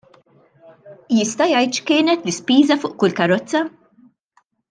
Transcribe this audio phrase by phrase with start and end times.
[1.17, 3.65] Jista' jgħid x'kienet l-ispiża fuq kull karozza?